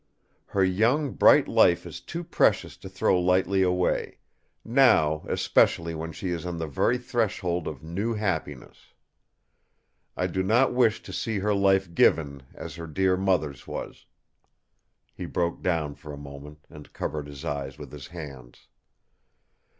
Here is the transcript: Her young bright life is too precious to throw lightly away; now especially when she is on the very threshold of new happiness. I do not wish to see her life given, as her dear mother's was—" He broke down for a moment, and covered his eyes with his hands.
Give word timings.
Her 0.47 0.63
young 0.63 1.11
bright 1.11 1.47
life 1.47 1.85
is 1.85 2.01
too 2.01 2.23
precious 2.23 2.75
to 2.77 2.89
throw 2.89 3.19
lightly 3.21 3.61
away; 3.61 4.17
now 4.65 5.23
especially 5.27 5.93
when 5.93 6.11
she 6.11 6.29
is 6.29 6.43
on 6.43 6.57
the 6.57 6.65
very 6.65 6.97
threshold 6.97 7.67
of 7.67 7.83
new 7.83 8.15
happiness. 8.15 8.95
I 10.17 10.25
do 10.25 10.41
not 10.41 10.73
wish 10.73 11.03
to 11.03 11.13
see 11.13 11.37
her 11.37 11.53
life 11.53 11.93
given, 11.93 12.41
as 12.55 12.77
her 12.77 12.87
dear 12.87 13.15
mother's 13.15 13.67
was—" 13.67 14.07
He 15.13 15.27
broke 15.27 15.61
down 15.61 15.93
for 15.93 16.11
a 16.11 16.17
moment, 16.17 16.65
and 16.67 16.93
covered 16.93 17.27
his 17.27 17.45
eyes 17.45 17.77
with 17.77 17.91
his 17.91 18.07
hands. 18.07 18.69